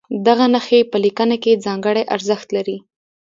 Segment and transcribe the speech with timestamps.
[0.27, 2.77] دغه نښې په لیکنه کې ځانګړی ارزښت لري.